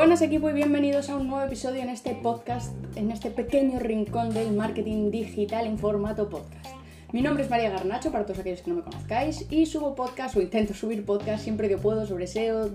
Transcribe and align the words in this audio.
Buenas 0.00 0.22
equipo 0.22 0.48
y 0.48 0.54
bienvenidos 0.54 1.10
a 1.10 1.16
un 1.16 1.28
nuevo 1.28 1.44
episodio 1.44 1.82
en 1.82 1.90
este 1.90 2.14
podcast, 2.14 2.72
en 2.96 3.10
este 3.10 3.30
pequeño 3.30 3.78
rincón 3.80 4.32
del 4.32 4.54
marketing 4.54 5.10
digital 5.10 5.66
en 5.66 5.78
formato 5.78 6.30
podcast. 6.30 6.68
Mi 7.12 7.20
nombre 7.20 7.44
es 7.44 7.50
María 7.50 7.68
Garnacho, 7.68 8.10
para 8.10 8.24
todos 8.24 8.38
aquellos 8.38 8.62
que 8.62 8.70
no 8.70 8.76
me 8.76 8.82
conozcáis, 8.82 9.44
y 9.50 9.66
subo 9.66 9.94
podcast 9.94 10.34
o 10.36 10.40
intento 10.40 10.72
subir 10.72 11.04
podcast 11.04 11.44
siempre 11.44 11.68
que 11.68 11.76
puedo 11.76 12.06
sobre 12.06 12.28
SEO, 12.28 12.70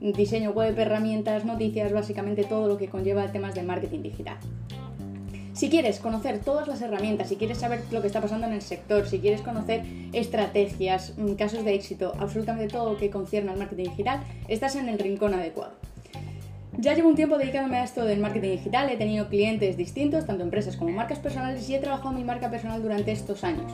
diseño 0.00 0.52
web, 0.52 0.78
herramientas, 0.78 1.44
noticias, 1.44 1.92
básicamente 1.92 2.44
todo 2.44 2.66
lo 2.66 2.78
que 2.78 2.88
conlleva 2.88 3.30
temas 3.30 3.54
de 3.54 3.62
marketing 3.62 4.00
digital. 4.00 4.38
Si 5.52 5.68
quieres 5.68 5.98
conocer 5.98 6.38
todas 6.38 6.66
las 6.66 6.80
herramientas, 6.80 7.28
si 7.28 7.36
quieres 7.36 7.58
saber 7.58 7.82
lo 7.90 8.00
que 8.00 8.06
está 8.06 8.22
pasando 8.22 8.46
en 8.46 8.54
el 8.54 8.62
sector, 8.62 9.06
si 9.06 9.18
quieres 9.18 9.42
conocer 9.42 9.84
estrategias, 10.14 11.12
mm, 11.18 11.34
casos 11.34 11.62
de 11.62 11.74
éxito, 11.74 12.14
absolutamente 12.18 12.72
todo 12.72 12.92
lo 12.92 12.96
que 12.96 13.10
concierne 13.10 13.50
al 13.50 13.58
marketing 13.58 13.90
digital, 13.90 14.22
estás 14.48 14.76
en 14.76 14.88
el 14.88 14.98
rincón 14.98 15.34
adecuado. 15.34 15.83
Ya 16.78 16.94
llevo 16.94 17.08
un 17.08 17.14
tiempo 17.14 17.38
dedicándome 17.38 17.78
a 17.78 17.84
esto 17.84 18.04
del 18.04 18.18
marketing 18.18 18.50
digital, 18.50 18.90
he 18.90 18.96
tenido 18.96 19.28
clientes 19.28 19.76
distintos, 19.76 20.26
tanto 20.26 20.42
empresas 20.42 20.76
como 20.76 20.90
marcas 20.90 21.18
personales, 21.18 21.68
y 21.68 21.74
he 21.74 21.78
trabajado 21.78 22.12
mi 22.12 22.24
marca 22.24 22.50
personal 22.50 22.82
durante 22.82 23.12
estos 23.12 23.44
años. 23.44 23.72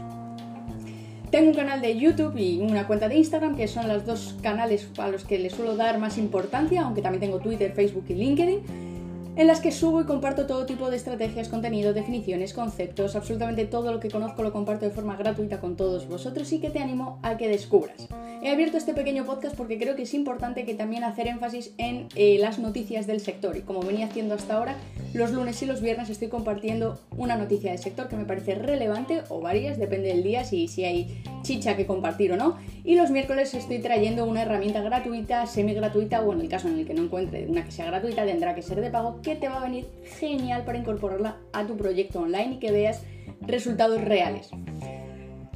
Tengo 1.30 1.50
un 1.50 1.54
canal 1.54 1.80
de 1.80 1.96
YouTube 1.96 2.36
y 2.36 2.60
una 2.60 2.86
cuenta 2.86 3.08
de 3.08 3.16
Instagram, 3.16 3.56
que 3.56 3.68
son 3.68 3.88
los 3.88 4.04
dos 4.04 4.36
canales 4.42 4.88
a 4.98 5.08
los 5.08 5.24
que 5.24 5.38
le 5.38 5.48
suelo 5.48 5.76
dar 5.76 5.98
más 5.98 6.18
importancia, 6.18 6.82
aunque 6.82 7.02
también 7.02 7.20
tengo 7.20 7.38
Twitter, 7.38 7.72
Facebook 7.72 8.04
y 8.08 8.14
LinkedIn 8.14 8.90
en 9.36 9.46
las 9.46 9.60
que 9.60 9.72
subo 9.72 10.00
y 10.00 10.04
comparto 10.04 10.46
todo 10.46 10.66
tipo 10.66 10.90
de 10.90 10.96
estrategias, 10.96 11.48
contenido, 11.48 11.94
definiciones, 11.94 12.52
conceptos, 12.52 13.16
absolutamente 13.16 13.64
todo 13.64 13.92
lo 13.92 14.00
que 14.00 14.10
conozco 14.10 14.42
lo 14.42 14.52
comparto 14.52 14.84
de 14.84 14.90
forma 14.90 15.16
gratuita 15.16 15.60
con 15.60 15.76
todos 15.76 16.08
vosotros 16.08 16.52
y 16.52 16.60
que 16.60 16.68
te 16.68 16.80
animo 16.80 17.18
a 17.22 17.36
que 17.36 17.48
descubras. 17.48 18.08
He 18.42 18.48
abierto 18.48 18.78
este 18.78 18.94
pequeño 18.94 19.26
podcast 19.26 19.54
porque 19.54 19.78
creo 19.78 19.96
que 19.96 20.02
es 20.02 20.14
importante 20.14 20.64
que 20.64 20.72
también 20.72 21.04
hacer 21.04 21.26
énfasis 21.26 21.74
en 21.76 22.08
eh, 22.14 22.38
las 22.38 22.58
noticias 22.58 23.06
del 23.06 23.20
sector 23.20 23.54
y 23.58 23.60
como 23.60 23.82
venía 23.82 24.06
haciendo 24.06 24.34
hasta 24.34 24.56
ahora, 24.56 24.76
los 25.12 25.30
lunes 25.30 25.60
y 25.60 25.66
los 25.66 25.82
viernes 25.82 26.08
estoy 26.08 26.28
compartiendo 26.28 26.98
una 27.18 27.36
noticia 27.36 27.70
del 27.70 27.80
sector 27.80 28.08
que 28.08 28.16
me 28.16 28.24
parece 28.24 28.54
relevante 28.54 29.20
o 29.28 29.42
varias, 29.42 29.78
depende 29.78 30.08
del 30.08 30.22
día 30.22 30.44
si, 30.44 30.68
si 30.68 30.84
hay 30.84 31.22
chicha 31.42 31.76
que 31.76 31.84
compartir 31.84 32.32
o 32.32 32.38
no. 32.38 32.56
Y 32.82 32.94
los 32.94 33.10
miércoles 33.10 33.52
estoy 33.52 33.80
trayendo 33.80 34.24
una 34.24 34.40
herramienta 34.40 34.80
gratuita, 34.80 35.46
semi 35.46 35.74
gratuita 35.74 36.22
o 36.22 36.32
en 36.32 36.40
el 36.40 36.48
caso 36.48 36.68
en 36.68 36.78
el 36.78 36.86
que 36.86 36.94
no 36.94 37.02
encuentre 37.02 37.46
una 37.46 37.66
que 37.66 37.72
sea 37.72 37.84
gratuita 37.84 38.24
tendrá 38.24 38.54
que 38.54 38.62
ser 38.62 38.80
de 38.80 38.88
pago 38.88 39.20
que 39.20 39.36
te 39.36 39.50
va 39.50 39.58
a 39.58 39.64
venir 39.64 39.86
genial 40.18 40.64
para 40.64 40.78
incorporarla 40.78 41.36
a 41.52 41.66
tu 41.66 41.76
proyecto 41.76 42.20
online 42.20 42.54
y 42.54 42.58
que 42.58 42.72
veas 42.72 43.02
resultados 43.42 44.00
reales. 44.00 44.50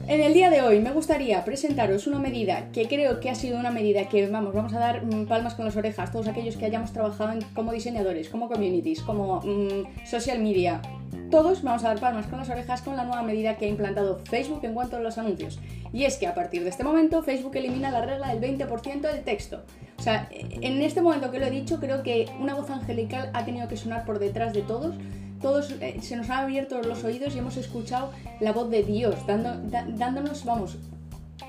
En 0.07 0.21
el 0.21 0.35
día 0.35 0.51
de 0.51 0.61
hoy 0.61 0.81
me 0.81 0.91
gustaría 0.91 1.43
presentaros 1.47 2.07
una 2.07 2.19
medida 2.19 2.69
que 2.73 2.87
creo 2.89 3.21
que 3.21 3.31
ha 3.31 3.35
sido 3.35 3.59
una 3.59 3.71
medida 3.71 4.07
que 4.07 4.29
vamos, 4.29 4.53
vamos 4.53 4.75
a 4.75 4.79
dar 4.79 5.07
mm, 5.07 5.27
palmas 5.27 5.55
con 5.55 5.65
las 5.65 5.77
orejas, 5.77 6.13
todos 6.13 6.29
aquellos 6.29 6.59
que 6.59 6.67
hayamos 6.67 6.93
trabajado 6.93 7.33
como 7.55 7.73
diseñadores, 7.73 8.29
como 8.29 8.49
communities, 8.49 9.01
como 9.01 9.41
mm, 9.41 10.07
social 10.07 10.41
media, 10.41 10.83
todos 11.31 11.63
vamos 11.63 11.85
a 11.85 11.89
dar 11.89 12.01
palmas 12.01 12.27
con 12.27 12.39
las 12.39 12.51
orejas 12.51 12.83
con 12.83 12.97
la 12.97 13.05
nueva 13.05 13.23
medida 13.23 13.57
que 13.57 13.65
ha 13.65 13.69
implantado 13.69 14.21
Facebook 14.25 14.61
en 14.65 14.75
cuanto 14.75 14.99
a 14.99 15.01
los 15.01 15.17
anuncios. 15.17 15.59
Y 15.93 16.05
es 16.05 16.19
que 16.19 16.27
a 16.27 16.35
partir 16.35 16.63
de 16.65 16.69
este 16.69 16.85
momento 16.85 17.23
Facebook 17.23 17.57
elimina 17.57 17.91
la 17.91 18.05
regla 18.05 18.29
del 18.35 18.41
20% 18.41 19.01
del 19.01 19.25
texto. 19.25 19.63
O 19.99 20.03
sea, 20.03 20.29
en 20.31 20.83
este 20.83 21.01
momento 21.01 21.31
que 21.31 21.39
lo 21.39 21.47
he 21.47 21.51
dicho, 21.51 21.81
creo 21.81 22.03
que 22.03 22.27
una 22.39 22.55
voz 22.55 22.69
angelical 22.69 23.31
ha 23.33 23.45
tenido 23.45 23.69
que 23.69 23.77
sonar 23.77 24.05
por 24.05 24.19
detrás 24.19 24.53
de 24.53 24.63
todos 24.63 24.97
todos 25.45 25.73
eh, 25.83 25.99
se 26.01 26.17
nos 26.17 26.31
han 26.31 26.45
abierto 26.45 26.81
los 26.81 27.05
oídos 27.05 27.37
y 27.37 27.39
hemos 27.39 27.59
escuchado 27.59 28.13
la 28.41 28.53
voz 28.53 28.71
de 28.71 28.83
Dios, 28.83 29.15
dándonos, 29.27 30.43
vamos, 30.47 30.79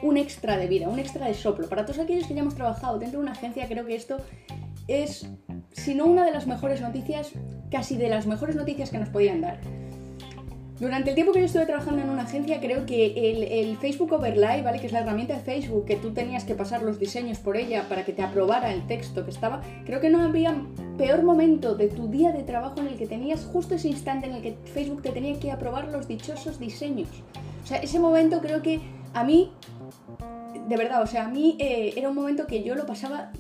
un 0.02 0.18
extra 0.18 0.58
de 0.58 0.68
vida, 0.68 0.90
un 0.90 1.00
extra 1.00 1.28
de 1.28 1.34
soplo. 1.34 1.70
Para 1.70 1.86
todos 1.86 2.00
aquellos 2.00 2.28
que 2.28 2.34
ya 2.34 2.42
hemos 2.42 2.56
trabajado 2.56 3.00
dentro 3.00 3.20
de 3.20 3.24
una 3.24 3.32
agencia, 3.32 3.70
creo 3.70 3.86
que 3.86 3.96
esto 3.96 4.18
es, 4.90 5.30
si 5.72 5.96
no 5.96 6.08
una 6.08 6.26
de 6.26 6.34
las 6.34 6.46
mejores 6.46 6.82
noticias, 6.82 7.32
casi 7.72 7.96
de 7.96 8.10
las 8.10 8.28
mejores 8.28 8.58
noticias 8.58 8.90
que 8.90 8.98
nos 8.98 9.08
podían 9.08 9.40
dar. 9.40 9.62
Durante 10.80 11.12
el 11.12 11.16
tiempo 11.16 11.32
que 11.32 11.40
yo 11.40 11.46
estuve 11.46 11.66
trabajando 11.66 12.02
en 12.02 12.10
una 12.10 12.24
agencia, 12.24 12.60
creo 12.60 12.86
que 12.86 13.62
el, 13.62 13.78
Facebook 13.78 14.12
Overlay, 14.12 14.62
¿vale? 14.62 14.80
Que 14.80 14.88
es 14.88 14.92
la 14.92 15.00
herramienta 15.00 15.34
de 15.36 15.40
Facebook 15.40 15.86
que 15.86 15.96
tú 15.96 16.12
tenías 16.12 16.44
que 16.44 16.54
pasar 16.54 16.84
los 16.84 17.00
diseños 17.00 17.40
por 17.40 17.56
ella 17.56 17.88
para 17.88 18.04
que 18.04 18.12
te 18.12 18.22
aprobara 18.22 18.74
el 18.74 18.86
texto 18.86 19.24
que 19.24 19.32
estaba, 19.32 19.62
creo 19.86 20.02
que 20.02 20.10
no 20.10 20.22
había 20.22 20.54
peor 20.98 21.24
momento 21.24 21.76
de 21.76 21.88
tu 21.88 22.10
día 22.10 22.34
de 22.34 22.44
trabajo 22.44 22.82
en 22.82 22.88
el 22.88 22.98
que 22.98 23.08
tenías 23.08 23.46
justo 23.46 23.76
ese 23.76 23.88
instante 23.88 24.28
en 24.28 24.34
el 24.36 24.42
que 24.42 24.58
Facebook 24.74 25.02
te 25.02 25.12
tenía 25.12 25.40
que 25.40 25.50
aprobar 25.50 25.88
los 25.88 26.10
dichosos 26.10 26.60
diseños. 26.60 27.08
O 27.64 27.68
sea, 27.68 27.78
ese 27.78 27.98
momento 27.98 28.42
creo 28.42 28.62
que 28.62 28.82
a 29.14 29.24
mí, 29.24 29.54
de 30.68 30.76
verdad, 30.76 31.02
o 31.02 31.08
sea, 31.08 31.26
a 31.26 31.30
mí 31.30 31.56
eh, 31.58 31.94
era 31.96 32.10
un 32.10 32.16
momento 32.16 32.48
que 32.48 32.64
yo 32.64 32.76
lo 32.76 32.86
pasaba 32.86 33.32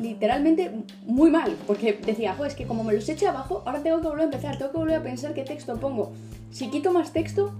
literalmente 0.00 0.70
muy 1.06 1.30
mal, 1.30 1.56
porque 1.66 1.98
decía, 2.04 2.36
es 2.46 2.54
que 2.54 2.66
como 2.66 2.84
me 2.84 2.92
los 2.92 3.08
eche 3.08 3.26
abajo, 3.26 3.62
ahora 3.66 3.82
tengo 3.82 4.00
que 4.00 4.08
volver 4.08 4.22
a 4.22 4.24
empezar, 4.24 4.58
tengo 4.58 4.72
que 4.72 4.78
volver 4.78 4.96
a 4.96 5.02
pensar 5.02 5.34
qué 5.34 5.42
texto 5.42 5.78
pongo. 5.78 6.12
Si 6.50 6.68
quito 6.68 6.92
más 6.92 7.12
texto, 7.12 7.52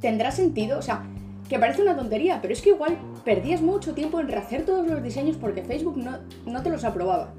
¿tendrá 0.00 0.30
sentido? 0.30 0.78
O 0.78 0.82
sea, 0.82 1.04
que 1.48 1.58
parece 1.58 1.82
una 1.82 1.96
tontería, 1.96 2.40
pero 2.40 2.52
es 2.52 2.62
que 2.62 2.70
igual 2.70 2.96
perdías 3.24 3.60
mucho 3.60 3.94
tiempo 3.94 4.20
en 4.20 4.28
rehacer 4.28 4.64
todos 4.64 4.86
los 4.86 5.02
diseños 5.02 5.36
porque 5.36 5.62
Facebook 5.62 5.96
no, 5.96 6.18
no 6.46 6.62
te 6.62 6.70
los 6.70 6.84
aprobaba. 6.84 7.32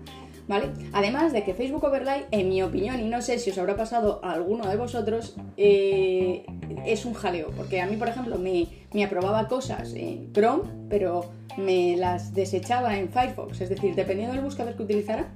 ¿Vale? 0.52 0.70
Además 0.92 1.32
de 1.32 1.46
que 1.46 1.54
Facebook 1.54 1.86
Overlay, 1.86 2.26
en 2.32 2.50
mi 2.50 2.62
opinión, 2.62 3.00
y 3.00 3.08
no 3.08 3.22
sé 3.22 3.40
si 3.40 3.52
os 3.52 3.58
habrá 3.58 3.78
pasado 3.78 4.20
a 4.22 4.34
alguno 4.34 4.68
de 4.68 4.76
vosotros, 4.76 5.38
eh, 5.56 6.46
es 6.86 7.06
un 7.06 7.14
jaleo. 7.14 7.52
Porque 7.56 7.80
a 7.80 7.86
mí, 7.86 7.96
por 7.96 8.10
ejemplo, 8.10 8.38
me, 8.38 8.68
me 8.92 9.06
aprobaba 9.06 9.48
cosas 9.48 9.94
en 9.94 10.34
Chrome, 10.34 10.64
pero 10.90 11.32
me 11.56 11.96
las 11.96 12.34
desechaba 12.34 12.98
en 12.98 13.08
Firefox, 13.08 13.62
es 13.62 13.70
decir, 13.70 13.96
dependiendo 13.96 14.36
del 14.36 14.44
buscador 14.44 14.76
que 14.76 14.84
utilizara, 14.84 15.30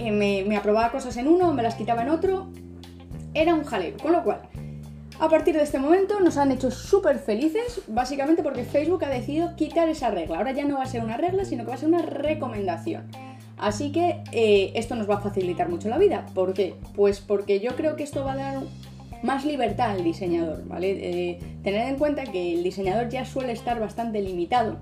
eh, 0.00 0.10
me, 0.10 0.56
aprobaba 0.56 0.90
cosas 0.90 1.16
en 1.16 1.28
uno, 1.28 1.52
me 1.52 1.62
las 1.62 1.76
quitaba 1.76 2.02
en 2.02 2.08
otro, 2.08 2.48
era 3.34 3.54
un 3.54 3.62
jaleo, 3.62 3.96
con 4.02 4.10
lo 4.10 4.24
cual, 4.24 4.48
a 5.20 5.28
partir 5.28 5.54
de 5.54 5.62
este 5.62 5.78
momento 5.78 6.18
nos 6.18 6.38
han 6.38 6.50
hecho 6.50 6.72
súper 6.72 7.20
felices, 7.20 7.82
básicamente 7.86 8.42
porque 8.42 8.64
Facebook 8.64 9.04
ha 9.04 9.10
decidido 9.10 9.54
quitar 9.54 9.88
esa 9.88 10.10
regla, 10.10 10.38
ahora 10.38 10.50
ya 10.50 10.64
no 10.64 10.78
va 10.78 10.82
a 10.82 10.86
ser 10.86 11.04
una 11.04 11.16
regla, 11.16 11.44
sino 11.44 11.62
que 11.62 11.68
va 11.68 11.74
a 11.74 11.78
ser 11.78 11.88
una 11.88 12.02
recomendación. 12.02 13.06
Así 13.58 13.90
que 13.92 14.22
eh, 14.32 14.72
esto 14.74 14.96
nos 14.96 15.08
va 15.08 15.16
a 15.16 15.20
facilitar 15.20 15.68
mucho 15.68 15.88
la 15.88 15.98
vida. 15.98 16.26
¿Por 16.34 16.52
qué? 16.52 16.74
Pues 16.94 17.20
porque 17.20 17.60
yo 17.60 17.74
creo 17.74 17.96
que 17.96 18.02
esto 18.02 18.24
va 18.24 18.32
a 18.32 18.36
dar 18.36 18.58
más 19.22 19.44
libertad 19.44 19.90
al 19.92 20.04
diseñador, 20.04 20.66
¿vale? 20.66 20.90
Eh, 20.90 21.38
tener 21.62 21.88
en 21.88 21.96
cuenta 21.96 22.24
que 22.24 22.54
el 22.54 22.62
diseñador 22.62 23.08
ya 23.08 23.24
suele 23.24 23.52
estar 23.52 23.80
bastante 23.80 24.20
limitado, 24.20 24.78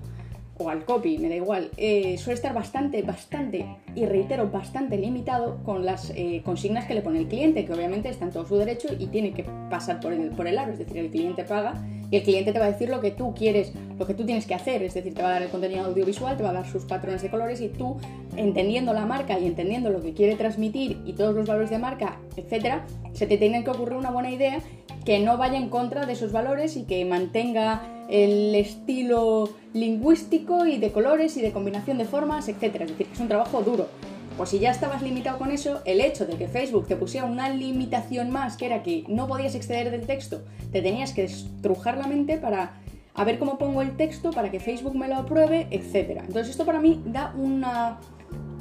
o 0.57 0.69
al 0.69 0.85
copy, 0.85 1.17
me 1.17 1.27
da 1.27 1.35
igual, 1.35 1.69
eh, 1.75 2.17
suele 2.17 2.35
estar 2.35 2.53
bastante, 2.53 3.01
bastante, 3.01 3.65
y 3.93 4.05
reitero, 4.05 4.49
bastante 4.49 4.97
limitado 4.97 5.61
con 5.63 5.85
las 5.85 6.11
eh, 6.15 6.41
consignas 6.45 6.85
que 6.85 6.93
le 6.93 7.01
pone 7.01 7.19
el 7.19 7.27
cliente, 7.27 7.65
que 7.65 7.73
obviamente 7.73 8.09
está 8.09 8.25
en 8.25 8.31
todo 8.31 8.45
su 8.45 8.55
derecho 8.55 8.89
y 8.97 9.07
tiene 9.07 9.33
que 9.33 9.45
pasar 9.69 9.99
por 9.99 10.13
el, 10.13 10.29
por 10.29 10.47
el 10.47 10.57
aro, 10.57 10.71
es 10.71 10.79
decir, 10.79 10.97
el 10.97 11.09
cliente 11.09 11.43
paga 11.43 11.73
el 12.17 12.23
cliente 12.23 12.53
te 12.53 12.59
va 12.59 12.65
a 12.65 12.71
decir 12.71 12.89
lo 12.89 13.01
que 13.01 13.11
tú 13.11 13.33
quieres, 13.35 13.71
lo 13.97 14.05
que 14.05 14.13
tú 14.13 14.25
tienes 14.25 14.45
que 14.45 14.53
hacer, 14.53 14.83
es 14.83 14.93
decir, 14.93 15.13
te 15.13 15.21
va 15.21 15.29
a 15.29 15.31
dar 15.33 15.43
el 15.43 15.49
contenido 15.49 15.85
audiovisual, 15.85 16.37
te 16.37 16.43
va 16.43 16.49
a 16.49 16.53
dar 16.53 16.67
sus 16.67 16.85
patrones 16.85 17.21
de 17.21 17.29
colores 17.29 17.61
y 17.61 17.69
tú, 17.69 17.97
entendiendo 18.35 18.93
la 18.93 19.05
marca 19.05 19.39
y 19.39 19.45
entendiendo 19.45 19.89
lo 19.89 20.01
que 20.01 20.13
quiere 20.13 20.35
transmitir 20.35 21.01
y 21.05 21.13
todos 21.13 21.35
los 21.35 21.47
valores 21.47 21.69
de 21.69 21.77
marca, 21.77 22.19
etcétera, 22.35 22.85
se 23.13 23.27
te 23.27 23.37
tiene 23.37 23.63
que 23.63 23.69
ocurrir 23.71 23.97
una 23.97 24.11
buena 24.11 24.31
idea 24.31 24.59
que 25.05 25.19
no 25.19 25.37
vaya 25.37 25.57
en 25.57 25.69
contra 25.69 26.05
de 26.05 26.13
esos 26.13 26.31
valores 26.31 26.75
y 26.75 26.83
que 26.83 27.05
mantenga 27.05 27.83
el 28.09 28.53
estilo 28.55 29.49
lingüístico 29.73 30.65
y 30.65 30.77
de 30.77 30.91
colores 30.91 31.37
y 31.37 31.41
de 31.41 31.51
combinación 31.51 31.97
de 31.97 32.05
formas, 32.05 32.49
etcétera. 32.49 32.85
Es 32.85 32.91
decir, 32.91 33.07
que 33.07 33.13
es 33.13 33.19
un 33.19 33.27
trabajo 33.27 33.61
duro. 33.61 33.87
Pues 34.37 34.49
si 34.49 34.59
ya 34.59 34.71
estabas 34.71 35.01
limitado 35.01 35.37
con 35.37 35.51
eso, 35.51 35.81
el 35.85 36.01
hecho 36.01 36.25
de 36.25 36.35
que 36.35 36.47
Facebook 36.47 36.87
te 36.87 36.97
pusiera 36.97 37.25
una 37.25 37.49
limitación 37.49 38.31
más, 38.31 38.57
que 38.57 38.65
era 38.65 38.83
que 38.83 39.05
no 39.07 39.27
podías 39.27 39.55
exceder 39.55 39.91
del 39.91 40.05
texto, 40.05 40.43
te 40.73 40.81
tenías 40.81 41.13
que 41.13 41.23
estrujar 41.23 41.97
la 41.97 42.07
mente 42.07 42.37
para 42.37 42.73
a 43.13 43.23
ver 43.23 43.39
cómo 43.39 43.57
pongo 43.57 43.81
el 43.81 43.95
texto 43.95 44.31
para 44.31 44.51
que 44.51 44.59
Facebook 44.59 44.95
me 44.95 45.07
lo 45.07 45.15
apruebe, 45.15 45.67
etc. 45.71 46.19
Entonces 46.19 46.49
esto 46.49 46.65
para 46.65 46.81
mí 46.81 47.01
da 47.05 47.33
una, 47.37 47.99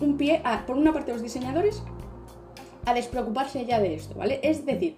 un 0.00 0.16
pie, 0.16 0.40
a, 0.44 0.64
por 0.64 0.76
una 0.76 0.93
parte, 0.93 1.10
a 1.10 1.14
los 1.14 1.22
diseñadores 1.22 1.82
a 2.87 2.94
despreocuparse 2.94 3.64
ya 3.64 3.81
de 3.81 3.94
esto, 3.94 4.14
¿vale? 4.14 4.40
Es 4.43 4.64
decir, 4.64 4.94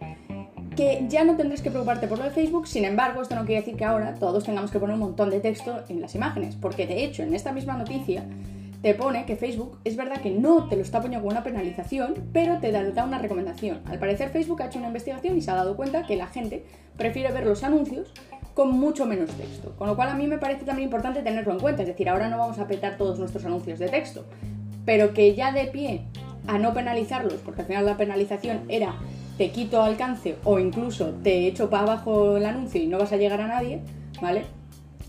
que 0.76 1.06
ya 1.08 1.24
no 1.24 1.36
tendrás 1.36 1.62
que 1.62 1.70
preocuparte 1.70 2.06
por 2.06 2.18
lo 2.18 2.24
de 2.24 2.30
Facebook, 2.30 2.66
sin 2.66 2.84
embargo, 2.84 3.22
esto 3.22 3.34
no 3.34 3.46
quiere 3.46 3.62
decir 3.62 3.76
que 3.76 3.84
ahora 3.84 4.14
todos 4.14 4.44
tengamos 4.44 4.70
que 4.70 4.78
poner 4.78 4.94
un 4.94 5.00
montón 5.00 5.30
de 5.30 5.40
texto 5.40 5.82
en 5.88 6.00
las 6.00 6.14
imágenes, 6.14 6.56
porque 6.56 6.86
de 6.86 7.04
hecho 7.04 7.22
en 7.22 7.32
esta 7.34 7.52
misma 7.52 7.78
noticia 7.78 8.26
te 8.86 8.94
pone 8.94 9.26
que 9.26 9.34
Facebook 9.34 9.80
es 9.82 9.96
verdad 9.96 10.20
que 10.20 10.30
no 10.30 10.68
te 10.68 10.76
lo 10.76 10.82
está 10.82 11.00
poniendo 11.00 11.26
con 11.26 11.34
una 11.34 11.42
penalización, 11.42 12.14
pero 12.32 12.58
te 12.60 12.70
da 12.70 13.04
una 13.04 13.18
recomendación. 13.18 13.80
Al 13.86 13.98
parecer 13.98 14.28
Facebook 14.28 14.62
ha 14.62 14.66
hecho 14.66 14.78
una 14.78 14.86
investigación 14.86 15.36
y 15.36 15.40
se 15.40 15.50
ha 15.50 15.56
dado 15.56 15.74
cuenta 15.74 16.06
que 16.06 16.14
la 16.14 16.28
gente 16.28 16.64
prefiere 16.96 17.32
ver 17.32 17.46
los 17.46 17.64
anuncios 17.64 18.12
con 18.54 18.70
mucho 18.70 19.04
menos 19.04 19.28
texto, 19.30 19.74
con 19.74 19.88
lo 19.88 19.96
cual 19.96 20.10
a 20.10 20.14
mí 20.14 20.28
me 20.28 20.38
parece 20.38 20.64
también 20.64 20.86
importante 20.86 21.22
tenerlo 21.22 21.50
en 21.50 21.58
cuenta, 21.58 21.82
es 21.82 21.88
decir, 21.88 22.08
ahora 22.08 22.28
no 22.28 22.38
vamos 22.38 22.60
a 22.60 22.68
petar 22.68 22.96
todos 22.96 23.18
nuestros 23.18 23.44
anuncios 23.44 23.80
de 23.80 23.88
texto, 23.88 24.24
pero 24.84 25.12
que 25.12 25.34
ya 25.34 25.50
de 25.50 25.64
pie 25.64 26.02
a 26.46 26.56
no 26.56 26.72
penalizarlos, 26.72 27.40
porque 27.44 27.62
al 27.62 27.66
final 27.66 27.86
la 27.86 27.96
penalización 27.96 28.66
era 28.68 28.94
te 29.36 29.50
quito 29.50 29.82
alcance 29.82 30.36
o 30.44 30.60
incluso 30.60 31.10
te 31.24 31.48
echo 31.48 31.68
para 31.70 31.82
abajo 31.82 32.36
el 32.36 32.46
anuncio 32.46 32.80
y 32.80 32.86
no 32.86 32.98
vas 32.98 33.10
a 33.10 33.16
llegar 33.16 33.40
a 33.40 33.48
nadie, 33.48 33.80
¿vale? 34.22 34.44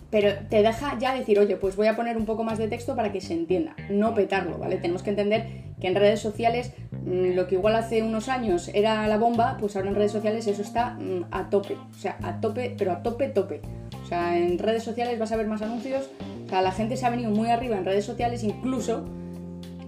Pero 0.10 0.34
te 0.50 0.64
deja 0.64 0.98
ya 1.00 1.14
decir, 1.14 1.40
oye, 1.40 1.58
pues 1.58 1.76
voy 1.76 1.88
a 1.88 1.96
poner 1.96 2.18
un 2.18 2.26
poco 2.26 2.44
más 2.44 2.58
de 2.58 2.68
texto 2.68 2.96
para 2.96 3.12
que 3.12 3.20
se 3.20 3.34
entienda, 3.34 3.76
no 3.90 4.14
petarlo, 4.14 4.58
¿vale? 4.58 4.78
Tenemos 4.78 5.04
que 5.04 5.10
entender 5.10 5.48
que 5.82 5.88
en 5.88 5.96
redes 5.96 6.22
sociales 6.22 6.72
mm, 6.92 7.36
lo 7.36 7.48
que 7.48 7.56
igual 7.56 7.76
hace 7.76 8.02
unos 8.02 8.30
años 8.30 8.70
era 8.74 9.08
la 9.08 9.18
bomba, 9.18 9.58
pues 9.60 9.76
ahora 9.76 9.90
en 9.90 9.96
redes 9.96 10.14
sociales 10.14 10.48
eso 10.48 10.62
está 10.62 10.92
mm, 10.92 11.26
a 11.32 11.50
tope, 11.50 11.76
o 11.76 12.00
sea, 12.00 12.18
a 12.24 12.40
tope, 12.40 12.74
pero 12.78 12.92
a 12.94 13.04
tope, 13.04 13.28
tope. 13.28 13.62
O 14.04 14.08
sea, 14.08 14.38
en 14.38 14.58
redes 14.58 14.84
sociales 14.84 15.20
vas 15.20 15.32
a 15.34 15.36
ver 15.36 15.48
más 15.48 15.62
anuncios, 15.62 16.10
o 16.46 16.50
sea, 16.50 16.62
la 16.62 16.72
gente 16.72 16.96
se 16.96 17.06
ha 17.06 17.10
venido 17.10 17.30
muy 17.30 17.50
arriba 17.50 17.78
en 17.78 17.84
redes 17.84 18.06
sociales, 18.06 18.44
incluso, 18.44 19.04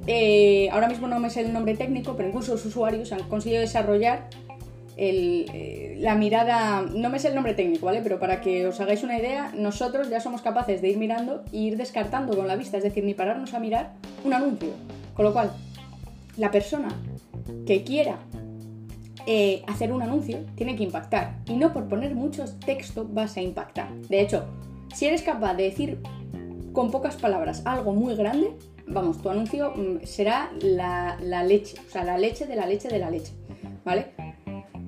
eh, 0.07 0.69
ahora 0.71 0.89
mismo 0.89 1.07
no 1.07 1.19
me 1.19 1.29
sé 1.29 1.41
el 1.41 1.53
nombre 1.53 1.75
técnico, 1.75 2.15
pero 2.17 2.27
incluso 2.27 2.51
los 2.51 2.65
usuarios 2.65 3.13
han 3.13 3.23
conseguido 3.29 3.61
desarrollar 3.61 4.27
eh, 5.01 5.95
la 5.99 6.15
mirada, 6.15 6.81
no 6.81 7.09
me 7.09 7.19
sé 7.19 7.29
el 7.29 7.35
nombre 7.35 7.53
técnico, 7.53 7.85
¿vale? 7.85 8.01
Pero 8.01 8.19
para 8.19 8.41
que 8.41 8.67
os 8.67 8.81
hagáis 8.81 9.01
una 9.03 9.17
idea, 9.17 9.51
nosotros 9.55 10.09
ya 10.09 10.19
somos 10.19 10.41
capaces 10.41 10.81
de 10.81 10.89
ir 10.89 10.97
mirando 10.97 11.43
e 11.53 11.57
ir 11.57 11.77
descartando 11.77 12.35
con 12.35 12.47
la 12.47 12.57
vista, 12.57 12.77
es 12.77 12.83
decir, 12.83 13.05
ni 13.05 13.13
pararnos 13.13 13.53
a 13.53 13.59
mirar 13.59 13.93
un 14.25 14.33
anuncio. 14.33 14.69
Con 15.13 15.23
lo 15.25 15.31
cual, 15.31 15.51
la 16.35 16.51
persona 16.51 16.89
que 17.65 17.83
quiera 17.83 18.17
eh, 19.25 19.63
hacer 19.67 19.93
un 19.93 20.01
anuncio 20.01 20.39
tiene 20.55 20.75
que 20.75 20.83
impactar. 20.83 21.37
Y 21.47 21.53
no 21.53 21.71
por 21.71 21.87
poner 21.87 22.13
mucho 22.13 22.43
texto 22.65 23.07
vas 23.09 23.37
a 23.37 23.41
impactar. 23.41 23.93
De 24.09 24.19
hecho, 24.19 24.45
si 24.93 25.05
eres 25.05 25.21
capaz 25.21 25.53
de 25.53 25.63
decir 25.63 25.99
con 26.73 26.91
pocas 26.91 27.15
palabras 27.15 27.61
algo 27.65 27.93
muy 27.93 28.15
grande, 28.15 28.51
vamos, 28.85 29.21
tu 29.21 29.29
anuncio 29.29 29.71
mm, 29.75 30.03
será 30.03 30.51
la, 30.61 31.17
la 31.21 31.43
leche, 31.43 31.77
o 31.87 31.89
sea, 31.89 32.03
la 32.03 32.17
leche 32.17 32.45
de 32.45 32.55
la 32.55 32.65
leche 32.65 32.89
de 32.89 32.99
la 32.99 33.09
leche, 33.09 33.31
¿vale? 33.85 34.28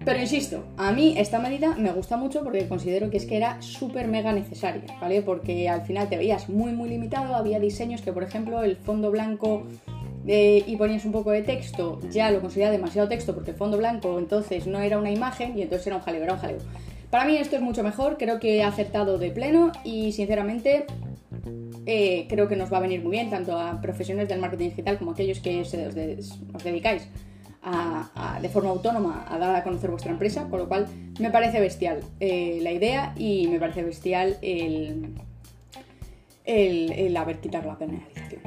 Pero 0.03 0.19
insisto, 0.19 0.63
a 0.77 0.92
mí 0.92 1.13
esta 1.18 1.39
medida 1.39 1.75
me 1.75 1.92
gusta 1.92 2.18
mucho 2.18 2.44
porque 2.44 2.68
considero 2.68 3.12
que 3.12 3.18
es 3.18 3.25
que 3.25 3.38
era 3.38 3.62
súper 3.62 4.07
mega 4.07 4.33
necesaria, 4.33 4.83
¿vale? 5.00 5.21
Porque 5.21 5.69
al 5.69 5.83
final 5.83 6.09
te 6.09 6.18
veías 6.18 6.50
muy 6.50 6.71
muy 6.71 6.89
limitado, 6.89 7.36
había 7.36 7.59
diseños 7.59 8.01
que 8.01 8.12
por 8.12 8.24
ejemplo 8.24 8.63
el 8.63 8.77
fondo 8.77 9.12
blanco 9.12 9.68
eh, 10.25 10.63
y 10.65 10.75
ponías 10.75 11.06
un 11.06 11.12
poco 11.12 11.30
de 11.30 11.44
texto, 11.44 12.00
ya 12.09 12.31
lo 12.31 12.42
consideraba 12.42 12.71
demasiado 12.71 13.07
texto 13.07 13.36
porque 13.36 13.51
el 13.51 13.57
fondo 13.57 13.77
blanco 13.77 14.18
entonces 14.18 14.65
no 14.65 14.80
era 14.80 14.98
una 14.98 15.12
imagen 15.12 15.56
y 15.57 15.62
entonces 15.62 15.86
era 15.86 15.98
un 15.98 16.01
jaleo, 16.01 16.24
era 16.24 16.33
un 16.33 16.39
jaleo. 16.39 16.59
Para 17.12 17.25
mí 17.25 17.38
esto 17.38 17.56
es 17.56 17.62
mucho 17.62 17.83
mejor, 17.83 18.18
creo 18.18 18.39
que 18.39 18.57
he 18.57 18.63
acertado 18.63 19.19
de 19.19 19.30
pleno 19.30 19.71
y 19.83 20.13
sinceramente 20.13 20.86
eh, 21.86 22.25
creo 22.27 22.47
que 22.47 22.56
nos 22.56 22.74
va 22.74 22.77
a 22.77 22.81
venir 22.81 23.01
muy 23.04 23.12
bien 23.12 23.30
tanto 23.30 23.59
a 23.59 23.80
profesionales 23.81 24.30
del 24.30 24.39
marketing 24.39 24.69
digital 24.69 24.97
como 24.97 25.12
a 25.12 25.13
aquellos 25.13 25.39
que 25.42 25.62
os, 25.62 25.71
os 25.74 26.63
dedicáis 26.63 27.07
de 28.42 28.50
forma 28.50 28.69
autónoma 28.69 29.25
a 29.30 29.38
dar 29.38 29.56
a 29.56 29.63
conocer 29.63 29.90
vuestra 29.90 30.12
empresa, 30.12 30.48
con 30.50 30.60
lo 30.60 30.68
cual 30.68 30.88
me 31.19 31.30
parece 31.30 31.60
bestial 31.60 32.02
eh, 32.19 32.60
la 32.62 32.72
idea 32.72 33.13
y 33.16 33.48
me 33.48 33.60
parece 33.60 33.84
bestial 33.84 34.38
el, 34.42 35.13
el, 36.46 37.16
haber 37.18 37.40
quitado 37.40 37.68
la 37.68 37.78
penalización. 37.78 38.42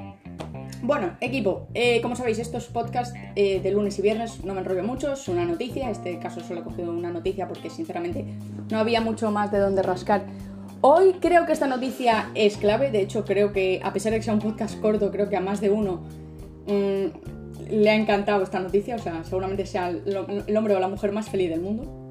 Bueno, 0.83 1.17
equipo, 1.21 1.69
eh, 1.73 2.03
como 2.03 2.15
sabéis, 2.15 2.39
estos 2.39 2.67
podcasts 2.67 3.17
eh, 3.37 3.61
de 3.61 3.71
lunes 3.71 3.99
y 3.99 4.03
viernes 4.03 4.45
no 4.45 4.53
me 4.53 4.61
enrollo 4.61 4.83
mucho, 4.83 5.13
es 5.13 5.29
una 5.29 5.45
noticia, 5.45 5.85
en 5.85 5.91
este 5.91 6.19
caso 6.19 6.41
solo 6.41 6.61
he 6.61 6.65
cogido 6.65 6.91
una 6.91 7.11
noticia 7.11 7.49
porque 7.49 7.71
sinceramente 7.71 8.25
no 8.71 8.79
había 8.79 9.01
mucho 9.01 9.31
más 9.31 9.51
de 9.51 9.59
donde 9.61 9.83
rascar. 9.83 10.27
Hoy 10.83 11.15
creo 11.21 11.47
que 11.47 11.53
esta 11.53 11.67
noticia 11.67 12.31
es 12.35 12.59
clave, 12.59 12.91
de 12.91 13.01
hecho 13.01 13.25
creo 13.25 13.53
que 13.53 13.81
a 13.83 13.95
pesar 13.95 14.13
de 14.13 14.19
que 14.19 14.25
sea 14.25 14.35
un 14.35 14.41
podcast 14.41 14.79
corto, 14.81 15.11
creo 15.11 15.31
que 15.31 15.37
a 15.37 15.41
más 15.41 15.63
de 15.63 15.71
uno 15.71 16.03
mm, 16.67 17.34
le 17.71 17.91
ha 17.91 17.95
encantado 17.95 18.43
esta 18.43 18.61
noticia, 18.61 18.97
o 18.97 18.99
sea, 18.99 19.25
seguramente 19.25 19.67
sea 19.67 19.89
el, 19.89 20.57
hombre 20.57 20.75
o 20.75 20.81
la 20.81 20.89
mujer 20.89 21.13
más 21.13 21.29
feliz 21.29 21.51
del 21.51 21.61
mundo. 21.61 22.11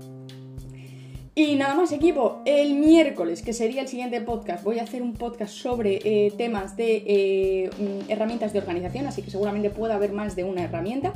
Y 1.35 1.55
nada 1.55 1.73
más 1.73 1.91
equipo, 1.91 2.41
el 2.45 2.75
miércoles, 2.75 3.41
que 3.41 3.53
sería 3.53 3.81
el 3.81 3.87
siguiente 3.87 4.21
podcast, 4.21 4.63
voy 4.63 4.77
a 4.77 4.83
hacer 4.83 5.01
un 5.01 5.13
podcast 5.13 5.51
sobre 5.51 5.99
eh, 6.03 6.31
temas 6.37 6.77
de 6.77 7.03
eh, 7.07 7.69
mm, 7.75 8.11
herramientas 8.11 8.53
de 8.53 8.59
organización, 8.59 9.07
así 9.07 9.23
que 9.23 9.31
seguramente 9.31 9.71
pueda 9.71 9.95
haber 9.95 10.11
más 10.13 10.35
de 10.35 10.43
una 10.43 10.63
herramienta. 10.63 11.13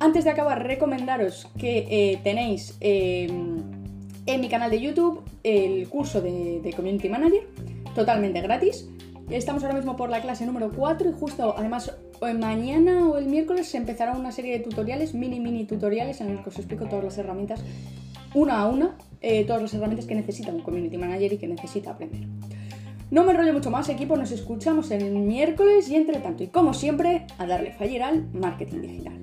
Antes 0.00 0.24
de 0.24 0.30
acabar, 0.30 0.66
recomendaros 0.66 1.48
que 1.58 1.86
eh, 1.88 2.20
tenéis 2.24 2.76
en 2.80 4.40
mi 4.40 4.48
canal 4.48 4.70
de 4.70 4.80
YouTube 4.80 5.22
el 5.44 5.88
curso 5.88 6.20
de, 6.20 6.60
de 6.60 6.72
Community 6.72 7.08
Manager, 7.08 7.46
totalmente 7.94 8.40
gratis. 8.40 8.88
Estamos 9.30 9.62
ahora 9.62 9.76
mismo 9.76 9.96
por 9.96 10.10
la 10.10 10.20
clase 10.20 10.44
número 10.44 10.70
4 10.70 11.10
y 11.10 11.12
justo 11.12 11.54
además 11.56 11.92
mañana 12.38 13.08
o 13.08 13.18
el 13.18 13.26
miércoles 13.26 13.68
se 13.68 13.76
empezará 13.76 14.12
una 14.12 14.32
serie 14.32 14.58
de 14.58 14.64
tutoriales, 14.64 15.14
mini 15.14 15.40
mini 15.40 15.64
tutoriales 15.64 16.20
en 16.20 16.34
los 16.34 16.42
que 16.42 16.50
os 16.50 16.58
explico 16.58 16.86
todas 16.86 17.04
las 17.04 17.18
herramientas 17.18 17.60
una 18.34 18.60
a 18.60 18.68
una, 18.68 18.96
eh, 19.22 19.44
todas 19.44 19.62
las 19.62 19.72
herramientas 19.74 20.06
que 20.06 20.14
necesita 20.14 20.52
un 20.52 20.60
community 20.60 20.96
manager 20.98 21.32
y 21.32 21.38
que 21.38 21.48
necesita 21.48 21.90
aprender. 21.92 22.26
No 23.10 23.24
me 23.24 23.30
enrollo 23.30 23.52
mucho 23.52 23.70
más, 23.70 23.88
equipo, 23.88 24.16
nos 24.16 24.32
escuchamos 24.32 24.90
el 24.90 25.12
miércoles 25.12 25.88
y 25.88 25.94
entre 25.94 26.18
tanto, 26.18 26.42
y 26.42 26.48
como 26.48 26.74
siempre, 26.74 27.26
a 27.38 27.46
darle 27.46 27.72
faller 27.72 28.02
al 28.02 28.26
marketing 28.32 28.80
digital. 28.82 29.16